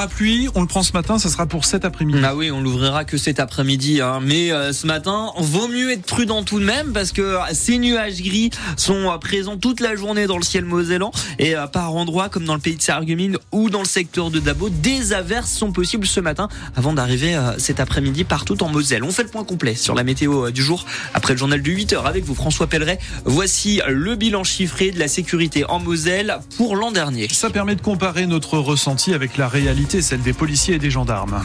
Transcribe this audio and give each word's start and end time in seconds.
parapluie, 0.00 0.48
on 0.54 0.62
le 0.62 0.66
prend 0.66 0.82
ce 0.82 0.94
matin, 0.94 1.18
ça 1.18 1.28
sera 1.28 1.44
pour 1.44 1.66
cet 1.66 1.84
après-midi. 1.84 2.20
Ah 2.24 2.34
oui, 2.34 2.50
on 2.50 2.62
l'ouvrira 2.62 3.04
que 3.04 3.18
cet 3.18 3.38
après-midi. 3.38 4.00
Hein. 4.00 4.20
Mais 4.22 4.50
euh, 4.50 4.72
ce 4.72 4.86
matin, 4.86 5.30
vaut 5.36 5.68
mieux 5.68 5.90
être 5.90 6.06
prudent 6.06 6.42
tout 6.42 6.58
de 6.58 6.64
même 6.64 6.94
parce 6.94 7.12
que 7.12 7.36
ces 7.52 7.76
nuages 7.76 8.22
gris 8.22 8.48
sont 8.78 9.10
euh, 9.10 9.18
présents 9.18 9.58
toute 9.58 9.80
la 9.80 9.96
journée 9.96 10.26
dans 10.26 10.38
le 10.38 10.42
ciel 10.42 10.64
mosellan 10.64 11.12
et 11.38 11.54
euh, 11.54 11.66
par 11.66 11.94
endroits 11.94 12.30
comme 12.30 12.46
dans 12.46 12.54
le 12.54 12.60
pays 12.60 12.76
de 12.76 12.80
Sarreguemines 12.80 13.36
ou 13.52 13.68
dans 13.68 13.80
le 13.80 13.84
secteur 13.84 14.30
de 14.30 14.38
Dabo, 14.38 14.70
des 14.70 15.12
averses 15.12 15.52
sont 15.52 15.70
possibles 15.70 16.06
ce 16.06 16.20
matin 16.20 16.48
avant 16.76 16.94
d'arriver 16.94 17.38
cet 17.58 17.78
après-midi 17.78 18.24
partout 18.24 18.62
en 18.62 18.70
Moselle. 18.70 19.04
On 19.04 19.10
fait 19.10 19.24
le 19.24 19.28
point 19.28 19.44
complet 19.44 19.74
sur 19.74 19.94
la 19.94 20.02
météo 20.02 20.50
du 20.50 20.62
jour 20.62 20.86
après 21.12 21.34
le 21.34 21.38
journal 21.38 21.60
de 21.60 21.70
8 21.70 21.92
heures 21.92 22.06
avec 22.06 22.24
vous 22.24 22.34
François 22.34 22.68
Pelleret. 22.68 22.98
Voici 23.26 23.82
le 23.86 24.16
bilan 24.16 24.44
chiffré 24.44 24.92
de 24.92 24.98
la 24.98 25.08
sécurité 25.08 25.66
en 25.68 25.78
Moselle 25.78 26.38
pour 26.56 26.74
l'an 26.74 26.90
dernier. 26.90 27.28
Ça 27.28 27.50
permet 27.50 27.74
de 27.74 27.82
comparer 27.82 28.26
notre 28.26 28.56
ressenti 28.56 29.12
avec 29.12 29.36
la 29.36 29.46
réalité, 29.46 29.89
celle 29.98 30.22
des 30.22 30.32
policiers 30.32 30.76
et 30.76 30.78
des 30.78 30.90
gendarmes. 30.90 31.42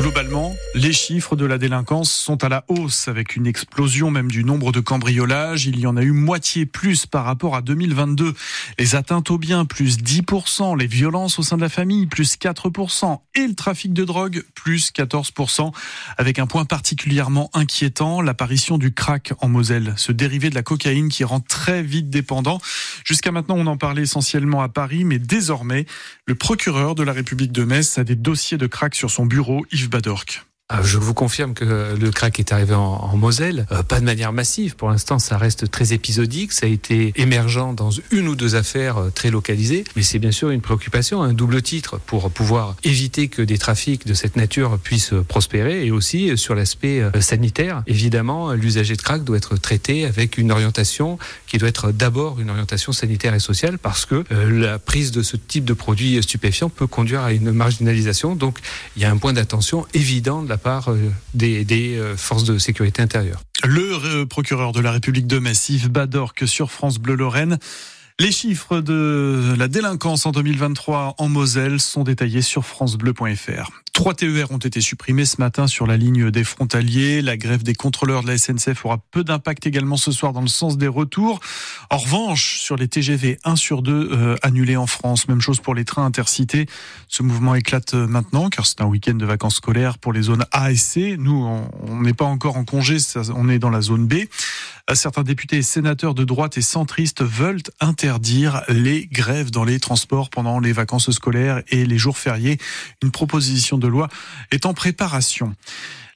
Globalement, 0.00 0.56
les 0.74 0.94
chiffres 0.94 1.36
de 1.36 1.44
la 1.44 1.58
délinquance 1.58 2.10
sont 2.10 2.42
à 2.42 2.48
la 2.48 2.64
hausse 2.68 3.06
avec 3.06 3.36
une 3.36 3.46
explosion 3.46 4.10
même 4.10 4.30
du 4.30 4.44
nombre 4.44 4.72
de 4.72 4.80
cambriolages. 4.80 5.66
Il 5.66 5.78
y 5.78 5.86
en 5.86 5.94
a 5.94 6.02
eu 6.02 6.12
moitié 6.12 6.64
plus 6.64 7.04
par 7.04 7.26
rapport 7.26 7.54
à 7.54 7.60
2022. 7.60 8.32
Les 8.78 8.94
atteintes 8.94 9.30
aux 9.30 9.36
biens, 9.36 9.66
plus 9.66 9.98
10%. 9.98 10.78
Les 10.78 10.86
violences 10.86 11.38
au 11.38 11.42
sein 11.42 11.58
de 11.58 11.60
la 11.60 11.68
famille, 11.68 12.06
plus 12.06 12.38
4%. 12.38 13.20
Et 13.34 13.46
le 13.46 13.54
trafic 13.54 13.92
de 13.92 14.04
drogue, 14.04 14.42
plus 14.54 14.90
14%. 14.90 15.70
Avec 16.16 16.38
un 16.38 16.46
point 16.46 16.64
particulièrement 16.64 17.50
inquiétant, 17.52 18.22
l'apparition 18.22 18.78
du 18.78 18.94
crack 18.94 19.34
en 19.40 19.50
Moselle. 19.50 19.92
Ce 19.98 20.12
dérivé 20.12 20.48
de 20.48 20.54
la 20.54 20.62
cocaïne 20.62 21.10
qui 21.10 21.24
rend 21.24 21.40
très 21.40 21.82
vite 21.82 22.08
dépendant. 22.08 22.58
Jusqu'à 23.04 23.32
maintenant, 23.32 23.56
on 23.58 23.66
en 23.66 23.76
parlait 23.76 24.02
essentiellement 24.02 24.62
à 24.62 24.70
Paris, 24.70 25.04
mais 25.04 25.18
désormais, 25.18 25.84
le 26.24 26.34
procureur 26.36 26.94
de 26.94 27.02
la 27.02 27.12
République 27.12 27.52
de 27.52 27.64
Metz 27.64 27.98
a 27.98 28.04
des 28.04 28.16
dossiers 28.16 28.56
de 28.56 28.66
crack 28.66 28.94
sur 28.94 29.10
son 29.10 29.26
bureau. 29.26 29.66
Yves 29.72 29.89
Badork. 29.90 30.49
Ah, 30.72 30.82
je 30.84 30.98
vous 30.98 31.14
confirme 31.14 31.52
que 31.52 31.96
le 32.00 32.10
crack 32.12 32.38
est 32.38 32.52
arrivé 32.52 32.74
en, 32.74 33.16
Moselle, 33.16 33.66
euh, 33.72 33.82
pas 33.82 33.98
de 33.98 34.04
manière 34.04 34.32
massive. 34.32 34.76
Pour 34.76 34.88
l'instant, 34.88 35.18
ça 35.18 35.36
reste 35.36 35.68
très 35.68 35.92
épisodique. 35.92 36.52
Ça 36.52 36.66
a 36.66 36.68
été 36.68 37.12
émergent 37.16 37.74
dans 37.74 37.90
une 38.12 38.28
ou 38.28 38.36
deux 38.36 38.54
affaires 38.54 38.98
euh, 38.98 39.10
très 39.10 39.32
localisées, 39.32 39.82
mais 39.96 40.02
c'est 40.02 40.20
bien 40.20 40.30
sûr 40.30 40.50
une 40.50 40.60
préoccupation, 40.60 41.22
un 41.22 41.32
double 41.32 41.60
titre 41.60 41.98
pour 42.06 42.30
pouvoir 42.30 42.76
éviter 42.84 43.26
que 43.26 43.42
des 43.42 43.58
trafics 43.58 44.06
de 44.06 44.14
cette 44.14 44.36
nature 44.36 44.78
puissent 44.78 45.12
prospérer 45.26 45.84
et 45.84 45.90
aussi 45.90 46.38
sur 46.38 46.54
l'aspect 46.54 47.00
euh, 47.00 47.20
sanitaire. 47.20 47.82
Évidemment, 47.88 48.52
l'usager 48.52 48.94
de 48.94 49.02
crack 49.02 49.24
doit 49.24 49.38
être 49.38 49.56
traité 49.56 50.04
avec 50.04 50.38
une 50.38 50.52
orientation 50.52 51.18
qui 51.48 51.58
doit 51.58 51.68
être 51.68 51.90
d'abord 51.90 52.38
une 52.38 52.48
orientation 52.48 52.92
sanitaire 52.92 53.34
et 53.34 53.40
sociale 53.40 53.76
parce 53.76 54.06
que 54.06 54.24
la 54.30 54.78
prise 54.78 55.10
de 55.10 55.24
ce 55.24 55.36
type 55.36 55.64
de 55.64 55.74
produit 55.74 56.22
stupéfiant 56.22 56.68
peut 56.68 56.86
conduire 56.86 57.22
à 57.22 57.32
une 57.32 57.50
marginalisation. 57.50 58.36
Donc, 58.36 58.60
il 58.94 59.02
y 59.02 59.04
a 59.04 59.10
un 59.10 59.16
point 59.16 59.32
d'attention 59.32 59.84
évident 59.94 60.44
de 60.44 60.48
la 60.48 60.59
euh, 60.66 61.10
euh. 61.96 62.14
Le 63.64 64.24
procureur 64.24 64.72
de 64.72 64.80
la 64.80 64.92
République 64.92 65.26
de 65.26 65.38
Massif, 65.38 65.88
Badorque, 65.88 66.46
sur 66.46 66.70
France 66.70 66.98
Bleu 66.98 67.14
Lorraine. 67.14 67.58
Les 68.20 68.32
chiffres 68.32 68.82
de 68.82 69.54
la 69.56 69.66
délinquance 69.66 70.26
en 70.26 70.32
2023 70.32 71.14
en 71.16 71.28
Moselle 71.30 71.80
sont 71.80 72.04
détaillés 72.04 72.42
sur 72.42 72.66
francebleu.fr. 72.66 73.70
Trois 73.94 74.14
TER 74.14 74.50
ont 74.50 74.58
été 74.58 74.82
supprimés 74.82 75.24
ce 75.24 75.40
matin 75.40 75.66
sur 75.66 75.86
la 75.86 75.96
ligne 75.96 76.30
des 76.30 76.44
frontaliers. 76.44 77.22
La 77.22 77.38
grève 77.38 77.62
des 77.62 77.74
contrôleurs 77.74 78.22
de 78.22 78.28
la 78.28 78.36
SNCF 78.36 78.84
aura 78.84 78.98
peu 79.10 79.24
d'impact 79.24 79.66
également 79.66 79.96
ce 79.96 80.12
soir 80.12 80.34
dans 80.34 80.42
le 80.42 80.48
sens 80.48 80.76
des 80.76 80.86
retours. 80.86 81.40
En 81.88 81.96
revanche, 81.96 82.60
sur 82.60 82.76
les 82.76 82.88
TGV 82.88 83.38
1 83.44 83.56
sur 83.56 83.80
2 83.80 84.10
euh, 84.12 84.36
annulés 84.42 84.76
en 84.76 84.86
France, 84.86 85.26
même 85.26 85.40
chose 85.40 85.60
pour 85.60 85.74
les 85.74 85.86
trains 85.86 86.04
intercités. 86.04 86.66
Ce 87.08 87.22
mouvement 87.22 87.54
éclate 87.54 87.94
euh, 87.94 88.06
maintenant 88.06 88.50
car 88.50 88.66
c'est 88.66 88.82
un 88.82 88.86
week-end 88.86 89.14
de 89.14 89.26
vacances 89.26 89.56
scolaires 89.56 89.96
pour 89.96 90.12
les 90.12 90.22
zones 90.22 90.44
A 90.52 90.70
et 90.70 90.76
C. 90.76 91.16
Nous, 91.18 91.46
on 91.82 92.00
n'est 92.00 92.14
pas 92.14 92.26
encore 92.26 92.58
en 92.58 92.64
congé, 92.64 92.98
on 93.34 93.48
est 93.48 93.58
dans 93.58 93.70
la 93.70 93.80
zone 93.80 94.06
B. 94.06 94.14
Certains 94.94 95.22
députés 95.22 95.58
et 95.58 95.62
sénateurs 95.62 96.14
de 96.14 96.24
droite 96.24 96.58
et 96.58 96.62
centristes 96.62 97.22
veulent 97.22 97.62
interdire 97.80 98.62
les 98.68 99.06
grèves 99.06 99.50
dans 99.50 99.64
les 99.64 99.78
transports 99.78 100.30
pendant 100.30 100.58
les 100.58 100.72
vacances 100.72 101.10
scolaires 101.12 101.62
et 101.68 101.86
les 101.86 101.98
jours 101.98 102.18
fériés. 102.18 102.58
Une 103.02 103.12
proposition 103.12 103.78
de 103.78 103.86
loi 103.86 104.08
est 104.50 104.66
en 104.66 104.74
préparation. 104.74 105.54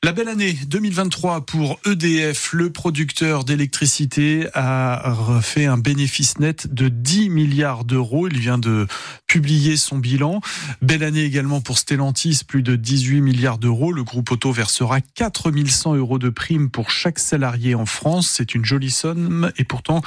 La 0.04 0.12
belle 0.12 0.28
année 0.28 0.54
2023 0.66 1.47
pour 1.47 1.81
EDF, 1.87 2.53
le 2.53 2.69
producteur 2.69 3.42
d'électricité, 3.42 4.47
a 4.53 5.41
fait 5.41 5.65
un 5.65 5.78
bénéfice 5.78 6.38
net 6.38 6.66
de 6.66 6.88
10 6.88 7.31
milliards 7.31 7.87
d'euros. 7.87 8.28
Il 8.28 8.38
vient 8.38 8.59
de 8.59 8.87
publier 9.26 9.78
son 9.78 9.97
bilan. 9.97 10.42
Belle 10.82 11.04
année 11.04 11.25
également 11.25 11.62
pour 11.62 11.78
Stellantis, 11.78 12.42
plus 12.47 12.62
de 12.62 12.76
18 12.76 13.22
milliards 13.22 13.56
d'euros. 13.56 13.92
Le 13.92 14.04
groupe 14.04 14.31
auto 14.31 14.53
versera 14.53 15.00
4100 15.00 15.94
euros 15.94 16.19
de 16.19 16.28
primes 16.28 16.69
pour 16.69 16.91
chaque 16.91 17.19
salarié 17.19 17.75
en 17.75 17.86
France. 17.86 18.28
C'est 18.28 18.54
une 18.54 18.66
jolie 18.66 18.91
somme 18.91 19.53
et 19.56 19.65
pourtant 19.65 20.03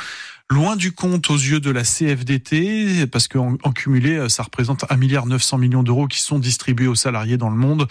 loin 0.49 0.75
du 0.75 0.91
compte 0.91 1.29
aux 1.29 1.35
yeux 1.35 1.59
de 1.59 1.71
la 1.71 1.83
CFDT, 1.83 3.07
parce 3.07 3.27
qu'en 3.27 3.57
cumulé, 3.73 4.29
ça 4.29 4.43
représente 4.43 4.83
1,9 4.83 4.97
milliard 4.97 5.25
millions 5.57 5.83
d'euros 5.83 6.07
qui 6.07 6.21
sont 6.21 6.39
distribués 6.39 6.87
aux 6.87 6.95
salariés 6.95 7.37
dans 7.37 7.49
le 7.49 7.57
monde. 7.57 7.87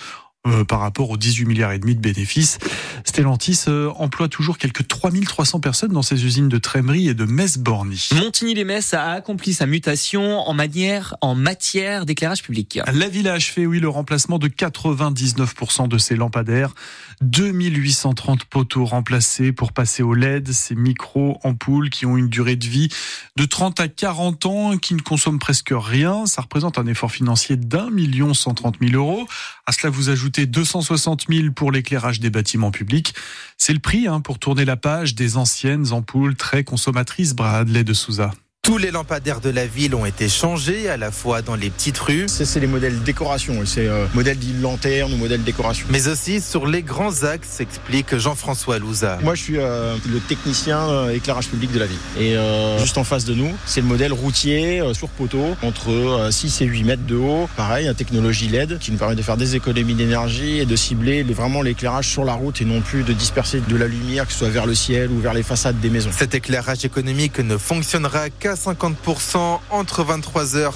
Euh, 0.46 0.64
par 0.64 0.80
rapport 0.80 1.10
aux 1.10 1.16
18 1.16 1.44
milliards 1.44 1.72
et 1.72 1.78
demi 1.78 1.96
de 1.96 2.00
bénéfices. 2.00 2.58
Stellantis 3.04 3.64
euh, 3.66 3.90
emploie 3.96 4.28
toujours 4.28 4.58
quelques 4.58 4.86
3300 4.86 5.58
personnes 5.58 5.92
dans 5.92 6.02
ses 6.02 6.24
usines 6.24 6.48
de 6.48 6.58
Trémery 6.58 7.08
et 7.08 7.14
de 7.14 7.24
Metz-Borny. 7.24 8.10
Montigny-les-Metz 8.14 8.94
a 8.94 9.10
accompli 9.12 9.54
sa 9.54 9.66
mutation 9.66 10.40
en, 10.40 10.54
manière, 10.54 11.16
en 11.20 11.34
matière 11.34 12.06
d'éclairage 12.06 12.42
public. 12.42 12.78
La 12.92 13.08
ville 13.08 13.28
a 13.28 13.32
achevé, 13.32 13.66
oui, 13.66 13.80
le 13.80 13.88
remplacement 13.88 14.38
de 14.38 14.46
99% 14.46 15.88
de 15.88 15.98
ses 15.98 16.14
lampadaires. 16.14 16.74
2830 17.22 18.44
poteaux 18.44 18.84
remplacés 18.84 19.50
pour 19.50 19.72
passer 19.72 20.02
au 20.02 20.14
LED, 20.14 20.52
ces 20.52 20.74
micro-ampoules 20.74 21.90
qui 21.90 22.06
ont 22.06 22.16
une 22.16 22.28
durée 22.28 22.56
de 22.56 22.66
vie 22.66 22.88
de 23.36 23.44
30 23.46 23.80
à 23.80 23.88
40 23.88 24.46
ans, 24.46 24.76
qui 24.78 24.94
ne 24.94 25.00
consomment 25.00 25.38
presque 25.38 25.72
rien. 25.72 26.26
Ça 26.26 26.42
représente 26.42 26.78
un 26.78 26.86
effort 26.86 27.10
financier 27.10 27.56
d'un 27.56 27.90
million 27.90 28.34
130 28.34 28.76
000 28.80 28.92
euros. 28.94 29.26
À 29.66 29.72
cela, 29.72 29.90
vous 29.90 30.10
ajoutez 30.10 30.35
260 30.44 31.26
000 31.30 31.52
pour 31.54 31.72
l'éclairage 31.72 32.20
des 32.20 32.28
bâtiments 32.28 32.70
publics. 32.70 33.14
C'est 33.56 33.72
le 33.72 33.78
prix 33.78 34.06
hein, 34.06 34.20
pour 34.20 34.38
tourner 34.38 34.66
la 34.66 34.76
page 34.76 35.14
des 35.14 35.38
anciennes 35.38 35.92
ampoules 35.92 36.36
très 36.36 36.64
consommatrices, 36.64 37.34
Bradley 37.34 37.84
de 37.84 37.94
Souza. 37.94 38.32
Tous 38.66 38.78
les 38.78 38.91
lampadaires 38.91 39.41
de 39.41 39.49
la 39.49 39.65
ville 39.65 39.94
ont 39.94 40.04
été 40.04 40.28
changés, 40.28 40.91
à 40.91 40.97
la 40.97 41.12
fois 41.12 41.41
dans 41.41 41.54
les 41.54 41.71
petites 41.71 41.99
rues. 41.99 42.27
C'est 42.27 42.59
les 42.59 42.66
modèles 42.66 43.00
décoration, 43.04 43.65
c'est 43.65 43.87
euh, 43.87 44.06
modèle 44.12 44.37
lanterne 44.60 45.15
ou 45.15 45.16
modèle 45.19 45.44
décoration. 45.44 45.87
Mais 45.88 46.09
aussi 46.09 46.41
sur 46.41 46.66
les 46.66 46.82
grands 46.82 47.22
axes, 47.22 47.60
explique 47.60 48.16
Jean-François 48.16 48.81
Louza. 48.81 49.21
Moi, 49.22 49.37
je 49.37 49.43
suis 49.43 49.59
euh, 49.59 49.94
le 50.12 50.19
technicien 50.19 50.81
euh, 50.81 51.15
éclairage 51.15 51.47
public 51.47 51.71
de 51.71 51.78
la 51.78 51.87
ville. 51.87 51.97
Et 52.19 52.37
euh, 52.37 52.77
juste 52.81 52.99
en 52.99 53.04
face 53.04 53.25
de 53.25 53.34
nous, 53.34 53.54
c'est 53.66 53.82
le 53.82 53.87
modèle 53.87 54.12
routier 54.12 54.83
sur 54.94 55.10
poteau, 55.10 55.56
entre 55.62 56.27
6 56.33 56.62
et 56.62 56.65
8 56.65 56.83
mètres 56.83 57.06
de 57.06 57.15
haut. 57.15 57.48
Pareil, 57.56 57.87
une 57.87 57.94
technologie 57.94 58.48
LED 58.48 58.81
qui 58.81 58.91
nous 58.91 58.98
permet 58.98 59.15
de 59.15 59.22
faire 59.22 59.37
des 59.37 59.54
économies 59.54 59.94
d'énergie 59.94 60.59
et 60.59 60.66
de 60.66 60.75
cibler 60.75 61.22
vraiment 61.22 61.62
l'éclairage 61.62 62.09
sur 62.09 62.25
la 62.25 62.34
route 62.34 62.60
et 62.60 62.65
non 62.65 62.81
plus 62.81 63.04
de 63.04 63.12
disperser 63.12 63.60
de 63.60 63.77
la 63.77 63.87
lumière, 63.87 64.27
que 64.27 64.33
ce 64.33 64.41
soit 64.41 64.48
vers 64.48 64.66
le 64.66 64.75
ciel 64.75 65.12
ou 65.12 65.21
vers 65.21 65.34
les 65.34 65.44
façades 65.44 65.78
des 65.78 65.88
maisons. 65.88 66.10
Cet 66.10 66.34
éclairage 66.34 66.84
économique 66.84 67.38
ne 67.38 67.59
fonctionnera 67.59 68.28
qu'à 68.28 68.55
50% 68.56 69.60
entre 69.70 70.04
23h 70.04 70.72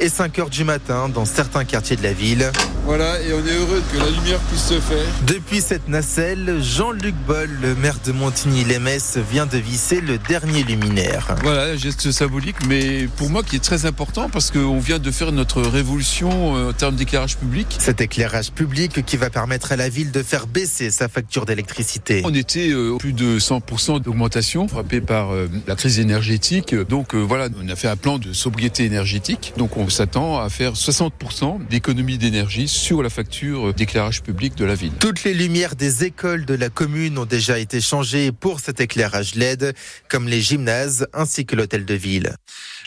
et 0.00 0.08
5 0.08 0.38
h 0.38 0.48
du 0.48 0.64
matin 0.64 1.08
dans 1.08 1.24
certains 1.24 1.64
quartiers 1.64 1.96
de 1.96 2.02
la 2.02 2.12
ville. 2.12 2.50
Voilà, 2.84 3.20
et 3.22 3.32
on 3.32 3.38
est 3.38 3.56
heureux 3.56 3.82
que 3.92 3.98
la 3.98 4.10
lumière 4.10 4.40
puisse 4.40 4.64
se 4.64 4.80
faire. 4.80 5.06
Depuis 5.26 5.60
cette 5.60 5.88
nacelle, 5.88 6.58
Jean-Luc 6.60 7.14
Boll, 7.26 7.48
le 7.62 7.74
maire 7.76 7.98
de 8.04 8.12
Montigny-les-Metz, 8.12 9.18
vient 9.30 9.46
de 9.46 9.56
visser 9.56 10.00
le 10.00 10.18
dernier 10.18 10.64
luminaire. 10.64 11.36
Voilà, 11.42 11.72
un 11.72 11.76
geste 11.76 12.10
symbolique, 12.10 12.56
mais 12.68 13.08
pour 13.16 13.30
moi 13.30 13.42
qui 13.42 13.56
est 13.56 13.64
très 13.64 13.86
important 13.86 14.28
parce 14.28 14.50
qu'on 14.50 14.80
vient 14.80 14.98
de 14.98 15.10
faire 15.12 15.30
notre 15.30 15.62
révolution 15.62 16.56
euh, 16.56 16.70
en 16.70 16.72
termes 16.72 16.96
d'éclairage 16.96 17.36
public. 17.36 17.76
Cet 17.78 18.00
éclairage 18.00 18.50
public 18.50 19.04
qui 19.04 19.16
va 19.16 19.30
permettre 19.30 19.70
à 19.72 19.76
la 19.76 19.88
ville 19.88 20.10
de 20.10 20.22
faire 20.22 20.48
baisser 20.48 20.90
sa 20.90 21.08
facture 21.08 21.46
d'électricité. 21.46 22.22
On 22.24 22.34
était 22.34 22.70
euh, 22.70 22.96
plus 22.98 23.12
de 23.12 23.38
100% 23.38 24.02
d'augmentation 24.02 24.66
frappé 24.66 25.00
par 25.00 25.32
euh, 25.32 25.48
la 25.66 25.76
crise 25.76 26.00
énergétique. 26.00 26.74
Donc 26.74 27.14
voilà, 27.14 27.48
on 27.62 27.68
a 27.68 27.76
fait 27.76 27.88
un 27.88 27.96
plan 27.96 28.18
de 28.18 28.32
sobriété 28.32 28.84
énergétique. 28.84 29.52
Donc 29.56 29.76
on 29.76 29.84
on 29.84 29.90
s'attend 29.90 30.40
à 30.40 30.48
faire 30.48 30.72
60% 30.72 31.68
d'économie 31.68 32.16
d'énergie 32.16 32.68
sur 32.74 33.02
la 33.02 33.08
facture 33.08 33.72
d'éclairage 33.72 34.22
public 34.22 34.56
de 34.56 34.64
la 34.64 34.74
ville. 34.74 34.92
Toutes 34.98 35.24
les 35.24 35.32
lumières 35.32 35.76
des 35.76 36.04
écoles 36.04 36.44
de 36.44 36.54
la 36.54 36.68
commune 36.70 37.18
ont 37.18 37.24
déjà 37.24 37.58
été 37.58 37.80
changées 37.80 38.32
pour 38.32 38.60
cet 38.60 38.80
éclairage 38.80 39.36
LED, 39.36 39.74
comme 40.08 40.26
les 40.26 40.40
gymnases 40.40 41.06
ainsi 41.12 41.46
que 41.46 41.54
l'hôtel 41.56 41.84
de 41.84 41.94
ville. 41.94 42.34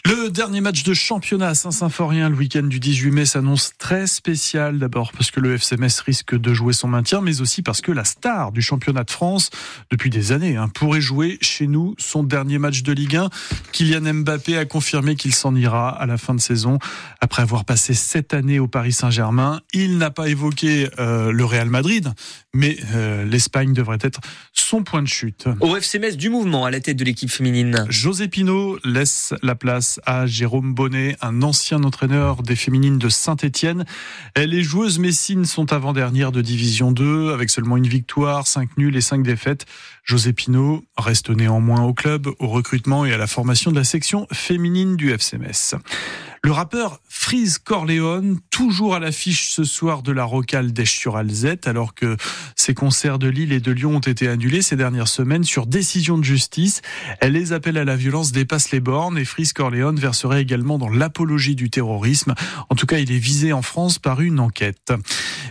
Le 0.06 0.30
dernier 0.30 0.62
match 0.62 0.84
de 0.84 0.94
championnat 0.94 1.50
à 1.50 1.56
Saint-Symphorien 1.56 2.30
le 2.30 2.36
week-end 2.36 2.64
du 2.64 2.80
18 2.80 3.12
mai 3.12 3.26
s'annonce 3.26 3.72
très 3.78 4.08
spécial. 4.08 4.80
D'abord 4.80 5.12
parce 5.12 5.32
que 5.32 5.40
le 5.40 5.56
FCMS 5.58 6.02
risque 6.06 6.40
de 6.40 6.54
jouer 6.54 6.72
son 6.72 6.88
maintien, 6.88 7.20
mais 7.20 7.42
aussi 7.42 7.62
parce 7.62 7.82
que 7.82 7.92
la 7.92 8.06
star 8.06 8.52
du 8.52 8.62
championnat 8.62 9.04
de 9.04 9.12
France, 9.12 9.50
depuis 9.92 10.10
des 10.10 10.32
années, 10.32 10.56
hein, 10.56 10.70
pourrait 10.70 11.02
jouer 11.02 11.38
chez 11.42 11.68
nous 11.68 11.96
son 11.98 12.24
dernier 12.24 12.58
match 12.58 12.84
de 12.84 12.94
Ligue 12.94 13.18
1. 13.18 13.30
Kylian 13.72 14.14
Mbappé 14.14 14.58
a 14.58 14.66
confirmé 14.66 15.16
qu'il 15.16 15.34
s'en 15.34 15.56
ira 15.56 15.90
à 15.90 16.06
la 16.06 16.18
fin 16.18 16.34
de 16.34 16.40
saison. 16.40 16.80
Après 17.20 17.42
avoir 17.42 17.66
passé 17.66 17.94
sept 17.94 18.34
années 18.34 18.60
au 18.60 18.68
Paris 18.68 18.94
Saint-Germain, 18.94 19.62
il 19.84 19.98
n'a 19.98 20.12
pas 20.12 20.28
évoqué 20.28 20.90
euh, 21.00 21.32
le 21.32 21.46
Real 21.46 21.70
Madrid, 21.70 22.12
mais 22.54 22.78
euh, 22.94 23.26
l'Espagne 23.26 23.74
devrait 23.74 24.00
être 24.02 24.20
son 24.54 24.84
point 24.84 25.02
de 25.02 25.08
chute. 25.08 25.46
Au 25.62 25.76
FC 25.76 26.00
Metz 26.00 26.18
du 26.18 26.30
mouvement 26.30 26.66
à 26.66 26.72
la 26.72 26.80
tête 26.80 26.98
de 26.98 27.04
l'équipe 27.04 27.30
féminine. 27.30 27.86
José 27.90 28.28
Pinault 28.28 28.80
laisse 28.84 29.34
la 29.42 29.56
place 29.56 30.00
à 30.06 30.26
Jérôme 30.26 30.74
Bonnet, 30.74 31.16
un 31.22 31.42
ancien 31.42 31.84
entraîneur 31.84 32.44
des 32.44 32.56
féminines 32.56 32.98
de 32.98 33.10
Saint-Étienne. 33.10 33.86
Les 34.36 34.64
joueuses 34.64 35.00
messines 35.00 35.46
sont 35.46 35.72
avant-dernières 35.74 36.32
de 36.32 36.42
Division 36.42 36.92
2 36.92 37.32
avec 37.32 37.50
seulement 37.50 37.78
une 37.78 37.88
victoire, 37.88 38.48
cinq 38.48 38.78
nuls 38.78 38.96
et 38.96 39.02
cinq 39.02 39.24
défaites. 39.24 39.66
José 40.04 40.34
Pinault 40.34 40.84
reste 40.98 41.30
néanmoins 41.30 41.84
au 41.84 41.94
club, 41.94 42.28
au 42.40 42.48
recrutement 42.48 43.06
et 43.06 43.14
à 43.14 43.18
la 43.18 43.28
formation 43.28 43.72
de 43.72 43.76
la 43.76 43.84
section 43.84 44.28
féminine 44.32 44.96
du 44.96 45.12
FC 45.12 45.38
Metz. 45.38 45.76
Le 46.44 46.52
rappeur 46.52 47.00
Freeze 47.10 47.58
Corleone, 47.58 48.40
toujours 48.52 48.96
à 48.96 49.00
l'affiche 49.00 49.50
ce 49.52 49.64
soir 49.64 50.02
de 50.02 50.12
la 50.12 50.24
Rocale 50.24 50.72
d'Esch 50.72 50.98
sur 50.98 51.18
Alzette, 51.18 51.68
alors 51.68 51.94
que 51.94 52.16
ses 52.56 52.74
concerts 52.74 53.20
de 53.20 53.28
Lille 53.28 53.52
et 53.52 53.60
de 53.60 53.72
Lyon 53.72 53.96
ont 53.96 54.00
été 54.00 54.28
annulés 54.28 54.62
ces 54.62 54.76
dernières 54.76 55.08
semaines 55.08 55.44
sur 55.44 55.66
décision 55.66 56.18
de 56.18 56.24
justice. 56.24 56.82
Les 57.22 57.54
appels 57.54 57.78
à 57.78 57.84
la 57.84 57.96
violence 57.96 58.32
dépassent 58.32 58.72
les 58.72 58.80
bornes 58.80 59.18
et 59.18 59.26
Freeze 59.26 59.52
Corleone 59.52 60.00
verserait 60.00 60.42
également 60.42 60.78
dans 60.78 60.90
l'apologie 60.90 61.56
du 61.56 61.70
terrorisme. 61.70 62.34
En 62.70 62.76
tout 62.76 62.86
cas, 62.86 63.00
il 63.00 63.12
est 63.12 63.20
visé 63.20 63.52
en 63.52 63.62
France 63.62 64.00
par 64.00 64.22
une 64.22 64.40
enquête. 64.40 64.94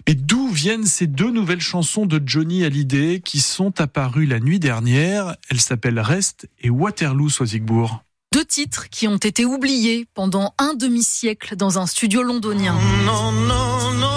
Mais 0.08 0.14
d'où 0.14 0.48
viennent 0.48 0.86
ces 0.86 1.06
deux 1.06 1.30
nouvelles 1.30 1.60
chansons 1.60 2.06
de 2.06 2.22
Johnny 2.24 2.64
Hallyday 2.64 3.20
qui 3.20 3.40
sont 3.40 3.80
apparues 3.80 4.26
la 4.26 4.40
nuit 4.40 4.60
dernière? 4.60 5.36
Elles 5.50 5.60
s'appellent 5.60 6.00
Rest 6.00 6.48
et 6.60 6.70
Waterloo 6.70 7.28
Soisigbourg. 7.28 8.05
Deux 8.36 8.44
titres 8.44 8.90
qui 8.90 9.08
ont 9.08 9.16
été 9.16 9.46
oubliés 9.46 10.06
pendant 10.12 10.52
un 10.58 10.74
demi-siècle 10.74 11.56
dans 11.56 11.78
un 11.78 11.86
studio 11.86 12.22
londonien. 12.22 12.76
Non, 13.06 13.32
non, 13.32 13.92
non. 13.92 14.16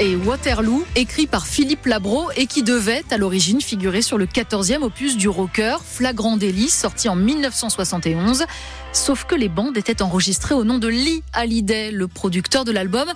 Et 0.00 0.16
Waterloo, 0.16 0.84
écrit 0.96 1.26
par 1.26 1.46
Philippe 1.46 1.86
Labro 1.86 2.30
et 2.36 2.46
qui 2.46 2.62
devait 2.62 3.04
à 3.10 3.16
l'origine 3.16 3.60
figurer 3.60 4.02
sur 4.02 4.18
le 4.18 4.26
14e 4.26 4.82
opus 4.82 5.16
du 5.16 5.28
rocker 5.28 5.76
Flagrant 5.84 6.36
délit 6.36 6.68
sorti 6.68 7.08
en 7.08 7.16
1971. 7.16 8.44
Sauf 8.92 9.24
que 9.24 9.34
les 9.34 9.48
bandes 9.48 9.76
étaient 9.76 10.02
enregistrées 10.02 10.54
au 10.54 10.64
nom 10.64 10.78
de 10.78 10.88
Lee 10.88 11.22
Hallyday, 11.32 11.90
le 11.90 12.08
producteur 12.08 12.64
de 12.64 12.72
l'album, 12.72 13.08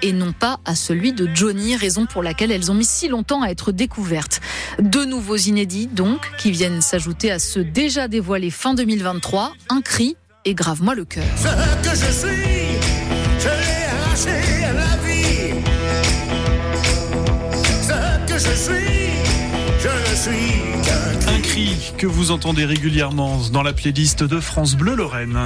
et 0.00 0.12
non 0.12 0.32
pas 0.32 0.60
à 0.64 0.74
celui 0.74 1.12
de 1.12 1.28
Johnny, 1.34 1.76
raison 1.76 2.06
pour 2.06 2.22
laquelle 2.22 2.52
elles 2.52 2.70
ont 2.70 2.74
mis 2.74 2.86
si 2.86 3.08
longtemps 3.08 3.42
à 3.42 3.48
être 3.48 3.72
découvertes. 3.72 4.40
Deux 4.78 5.04
nouveaux 5.04 5.36
inédits 5.36 5.88
donc, 5.88 6.20
qui 6.38 6.50
viennent 6.50 6.80
s'ajouter 6.80 7.30
à 7.30 7.38
ceux 7.38 7.64
déjà 7.64 8.08
dévoilés 8.08 8.50
fin 8.50 8.74
2023, 8.74 9.52
Un 9.68 9.82
cri 9.82 10.16
et 10.44 10.54
Grave-moi 10.54 10.94
le 10.94 11.04
cœur. 11.04 11.24
Que 21.98 22.06
vous 22.06 22.30
entendez 22.30 22.64
régulièrement 22.64 23.40
dans 23.52 23.64
la 23.64 23.72
playlist 23.72 24.22
de 24.22 24.38
France 24.38 24.76
Bleu 24.76 24.94
Lorraine. 24.94 25.36